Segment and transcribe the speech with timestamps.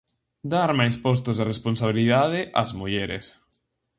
[0.53, 3.25] Dar máis postos de responsabilidade ás mulleres.